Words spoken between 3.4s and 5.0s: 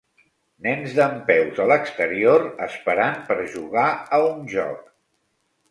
jugar a un joc.